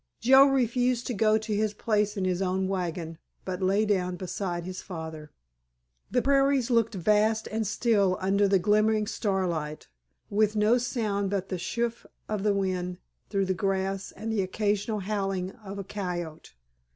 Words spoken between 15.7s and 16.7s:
a coyote.